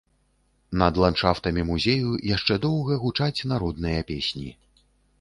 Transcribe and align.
Над 0.81 0.97
ландшафтамі 1.03 1.67
музею 1.69 2.17
яшчэ 2.33 2.59
доўга 2.67 3.01
гучаць 3.07 3.45
народныя 3.55 3.99
песні. 4.13 4.49